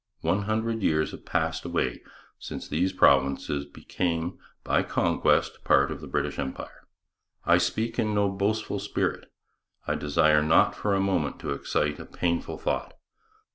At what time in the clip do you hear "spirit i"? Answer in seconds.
8.79-9.93